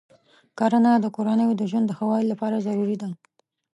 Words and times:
کرنه 0.57 0.91
د 0.99 1.05
کورنیو 1.15 1.57
د 1.59 1.61
ژوند 1.69 1.85
د 1.87 1.91
ښه 1.97 2.05
والي 2.09 2.27
لپاره 2.33 2.63
ضروري 2.67 2.95
ده. 3.01 3.09